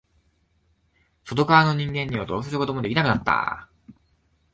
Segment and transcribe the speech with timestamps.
[1.25, 3.69] 外側の人間にはどうすることもできなくなった。